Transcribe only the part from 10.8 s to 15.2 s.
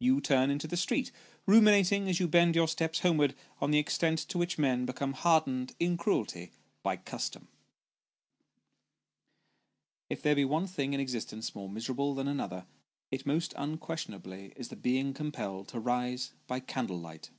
in existence more miserable than another, it most unquestionably is the being